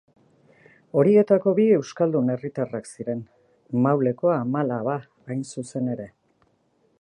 [1.01, 3.21] Horietako bi euskal herritarrak ziren:
[3.87, 4.97] Mauleko ama-alaba
[5.29, 6.09] hain zuzen ere.